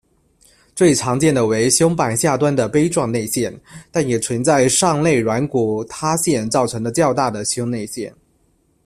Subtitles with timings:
[0.75, 3.55] 最常见的为胸板下端的杯状内陷，
[3.91, 8.11] 但也存在上肋软骨塌陷造成的较大的胸内陷。